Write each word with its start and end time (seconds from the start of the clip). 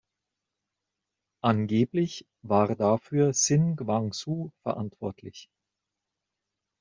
Angeblich 1.43 2.25
war 2.41 2.75
dafür 2.75 3.35
Sin 3.35 3.75
Gwang-su 3.75 4.51
verantwortlich. 4.63 5.47